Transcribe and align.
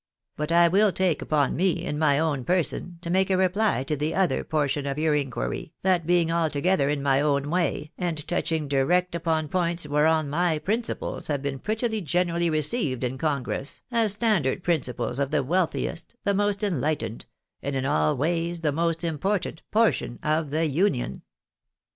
But 0.35 0.51
I 0.51 0.67
will 0.67 0.91
take 0.91 1.21
upon 1.21 1.55
me, 1.55 1.73
in 1.73 1.99
my 1.99 2.17
own 2.17 2.43
person, 2.43 2.97
to 3.03 3.11
make 3.11 3.29
a 3.29 3.37
reply 3.37 3.83
to 3.83 3.95
the 3.95 4.15
other 4.15 4.43
portion 4.43 4.87
of 4.87 4.97
your 4.97 5.13
inquiry, 5.13 5.73
that 5.83 6.07
being 6.07 6.31
altogether 6.31 6.89
in 6.89 7.03
my 7.03 7.21
own 7.21 7.51
way, 7.51 7.91
and 7.99 8.27
touching 8.27 8.67
direct 8.67 9.13
upon 9.13 9.47
points 9.47 9.85
whereon 9.87 10.27
my 10.27 10.57
principles 10.57 11.27
have 11.27 11.43
been 11.43 11.59
pretty 11.59 12.01
generally 12.01 12.49
received 12.49 13.03
in 13.03 13.19
congress, 13.19 13.83
as 13.91 14.13
standard 14.13 14.63
principles 14.63 15.19
of 15.19 15.29
the 15.29 15.43
wealthiest, 15.43 16.15
the 16.23 16.33
most 16.33 16.61
enhghtened, 16.61 17.25
and 17.61 17.75
in 17.75 17.85
all 17.85 18.17
ways 18.17 18.61
the 18.61 18.71
most 18.71 19.03
important, 19.03 19.61
portion 19.69 20.17
of 20.23 20.49
the 20.49 20.65
Union." 20.65 21.21